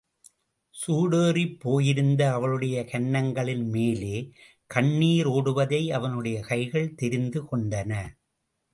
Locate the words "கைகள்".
6.41-6.95